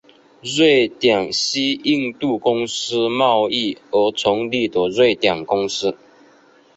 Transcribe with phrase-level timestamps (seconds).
[0.41, 5.95] 瑞典西印度公司贸易而成立的瑞典公司。